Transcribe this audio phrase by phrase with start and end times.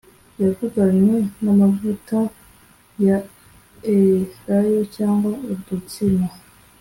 [0.41, 2.19] yavuganywe n amavuta
[3.05, 3.17] ya
[3.95, 6.27] elayo cyangwa udutsima